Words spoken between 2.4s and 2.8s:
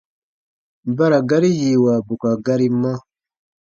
gari